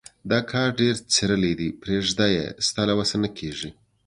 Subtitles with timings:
[0.31, 1.69] دا کار ډېر څيرلی دی.
[1.81, 3.69] پرېږده يې؛ ستا له وسه نه کېږي.